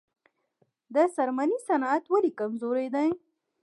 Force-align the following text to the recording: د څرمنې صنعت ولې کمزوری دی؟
د 0.93 0.95
څرمنې 1.15 1.57
صنعت 1.67 2.03
ولې 2.13 2.31
کمزوری 2.39 2.87
دی؟ 2.95 3.09